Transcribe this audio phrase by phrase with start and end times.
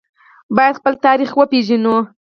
[0.55, 1.95] باید خپل تاریخ وپیژنو